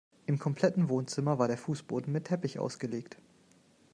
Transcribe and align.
Im 0.25 0.39
kompletten 0.39 0.89
Wohnzimmer 0.89 1.37
war 1.37 1.47
der 1.47 1.59
Fußboden 1.59 2.11
mit 2.11 2.25
Teppich 2.25 2.57
ausgelegt. 2.57 3.17